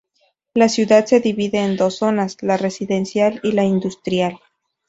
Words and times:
La 0.55 0.67
ciudad 0.67 1.05
se 1.05 1.19
divide 1.19 1.59
en 1.59 1.77
dos 1.77 1.97
zonas: 1.97 2.35
la 2.41 2.57
residencial 2.57 3.39
y 3.43 3.51
la 3.51 3.65
industrial. 3.65 4.39